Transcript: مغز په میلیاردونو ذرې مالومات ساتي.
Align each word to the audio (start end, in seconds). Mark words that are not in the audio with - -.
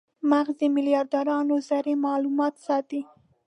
مغز 0.29 0.53
په 0.59 0.65
میلیاردونو 0.75 1.55
ذرې 1.67 1.93
مالومات 2.05 2.55
ساتي. 2.65 3.01